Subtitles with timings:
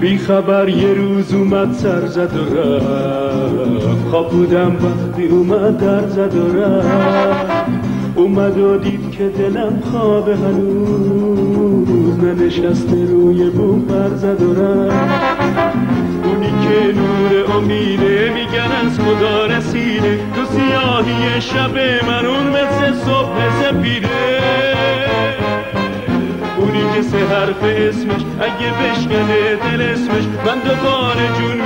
[0.00, 4.08] بی خبر یه روز اومد سر زد و رفت.
[4.10, 7.46] خواب بودم وقتی اومد در زد و رفت.
[8.14, 15.76] اومد و دید که دلم خواب هنوز ننشسته روی بوم بر زد و رفت.
[16.24, 20.18] اونی که نور امیده میگن از خدا رسیده.
[20.34, 24.15] تو سیاهی شب من اون مثل صبح سپیده
[27.10, 30.24] سه حرف اسمش اگه بشکنه دل اسمش.
[30.46, 31.65] من دوباره جون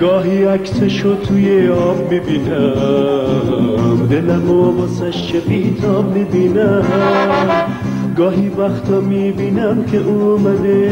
[0.00, 4.06] گاهی عکسشو توی آب می‌بینم.
[4.10, 6.84] دلم و واسش چه بیتاب می‌بینم.
[8.16, 10.90] گاهی وقتا می‌بینم که اومده.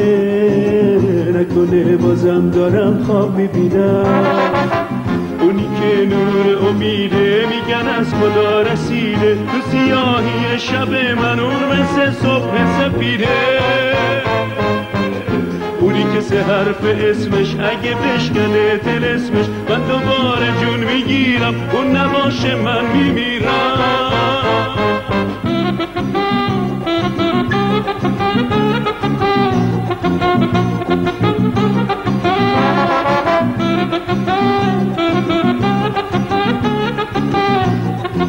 [1.35, 4.07] نکنه بازم دارم خواب می‌بینم.
[5.41, 9.35] اونی که نور امیده میگن از خدا رسیده.
[9.35, 10.93] تو سیاهی شب
[11.23, 13.27] من اون مثل صبح سپیده
[15.93, 22.55] اونی که سه حرف اسمش اگه بشکنه دل اسمش من دوباره جون می‌گیرم اون نباشه
[22.55, 23.53] من میمیرم.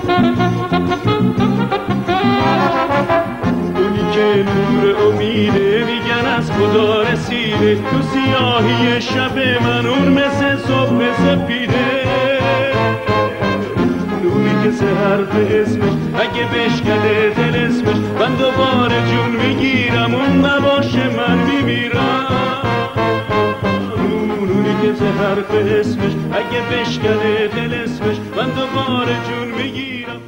[0.06, 0.72] اونی
[4.83, 7.75] نور امیده میگن از خدا رسیده.
[7.75, 12.03] تو سیاهی شب من اون مثل صبح سپیده
[14.23, 17.97] نوری که سه حرف اسمش اگه بشکنه دل اسمش.
[18.19, 22.19] من دوباره جون می‌گیرم اون نباشه من میمیرم.
[25.19, 28.17] حرف اسمش اگه بشکنه دل اسمش.
[28.38, 30.22] من دوباره جون می‌گیرم.